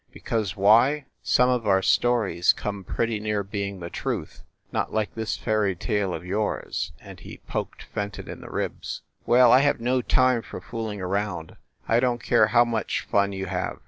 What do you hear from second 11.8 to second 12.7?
I don t care how